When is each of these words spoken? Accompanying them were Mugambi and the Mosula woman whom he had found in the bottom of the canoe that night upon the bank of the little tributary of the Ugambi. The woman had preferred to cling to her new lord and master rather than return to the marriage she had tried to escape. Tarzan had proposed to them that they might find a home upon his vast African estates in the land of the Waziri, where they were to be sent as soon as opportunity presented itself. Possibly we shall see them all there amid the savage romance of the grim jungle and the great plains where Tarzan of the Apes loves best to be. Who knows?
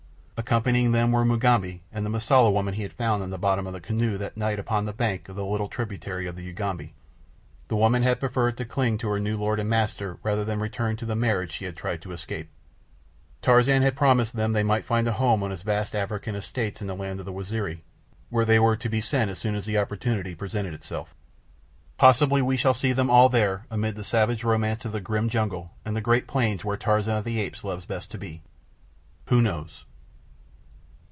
Accompanying 0.43 0.91
them 0.91 1.11
were 1.11 1.23
Mugambi 1.23 1.83
and 1.91 2.03
the 2.03 2.09
Mosula 2.09 2.49
woman 2.51 2.73
whom 2.73 2.77
he 2.79 2.81
had 2.81 2.93
found 2.93 3.21
in 3.21 3.29
the 3.29 3.37
bottom 3.37 3.67
of 3.67 3.73
the 3.73 3.79
canoe 3.79 4.17
that 4.17 4.35
night 4.35 4.57
upon 4.57 4.85
the 4.85 4.91
bank 4.91 5.29
of 5.29 5.35
the 5.35 5.45
little 5.45 5.67
tributary 5.67 6.25
of 6.25 6.35
the 6.35 6.43
Ugambi. 6.49 6.95
The 7.67 7.75
woman 7.75 8.01
had 8.01 8.19
preferred 8.19 8.57
to 8.57 8.65
cling 8.65 8.97
to 8.97 9.09
her 9.09 9.19
new 9.19 9.37
lord 9.37 9.59
and 9.59 9.69
master 9.69 10.17
rather 10.23 10.43
than 10.43 10.59
return 10.59 10.95
to 10.97 11.05
the 11.05 11.15
marriage 11.15 11.51
she 11.51 11.65
had 11.65 11.77
tried 11.77 12.01
to 12.01 12.11
escape. 12.11 12.49
Tarzan 13.43 13.83
had 13.83 13.95
proposed 13.95 14.31
to 14.31 14.37
them 14.37 14.51
that 14.53 14.57
they 14.59 14.63
might 14.63 14.83
find 14.83 15.07
a 15.07 15.11
home 15.13 15.43
upon 15.43 15.51
his 15.51 15.61
vast 15.61 15.93
African 15.95 16.33
estates 16.33 16.81
in 16.81 16.87
the 16.87 16.95
land 16.95 17.19
of 17.19 17.27
the 17.27 17.31
Waziri, 17.33 17.83
where 18.31 18.43
they 18.45 18.57
were 18.57 18.75
to 18.75 18.89
be 18.89 18.99
sent 18.99 19.29
as 19.29 19.37
soon 19.37 19.53
as 19.53 19.69
opportunity 19.69 20.33
presented 20.33 20.73
itself. 20.73 21.13
Possibly 21.97 22.41
we 22.41 22.57
shall 22.57 22.73
see 22.73 22.93
them 22.93 23.11
all 23.11 23.29
there 23.29 23.67
amid 23.69 23.93
the 23.95 24.03
savage 24.03 24.43
romance 24.43 24.85
of 24.85 24.91
the 24.91 25.01
grim 25.01 25.29
jungle 25.29 25.75
and 25.85 25.95
the 25.95 26.01
great 26.01 26.25
plains 26.25 26.65
where 26.65 26.77
Tarzan 26.77 27.17
of 27.17 27.25
the 27.25 27.39
Apes 27.39 27.63
loves 27.63 27.85
best 27.85 28.09
to 28.09 28.17
be. 28.17 28.41
Who 29.27 29.39
knows? 29.39 29.85